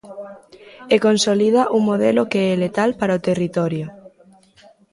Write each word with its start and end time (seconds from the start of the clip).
E 0.95 0.97
consolida 1.05 1.63
un 1.77 1.81
modelo 1.89 2.21
que 2.31 2.41
é 2.51 2.53
letal 2.63 2.89
para 2.99 3.17
o 3.17 3.23
territorio. 3.27 3.85